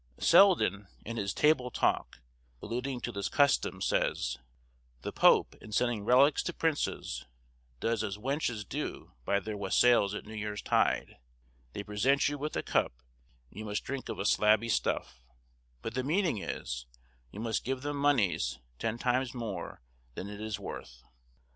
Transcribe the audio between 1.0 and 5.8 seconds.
in his 'Table Talk,' alluding to this custom, says, "The Pope, in